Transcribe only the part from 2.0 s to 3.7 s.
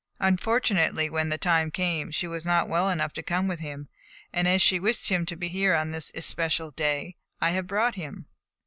she was not well enough to come with